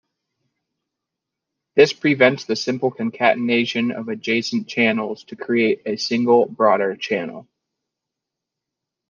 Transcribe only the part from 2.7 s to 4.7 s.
concatenation of adjacent